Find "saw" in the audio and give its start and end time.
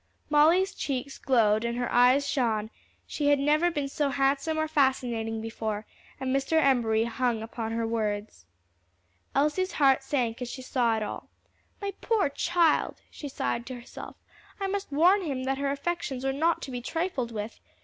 10.63-10.97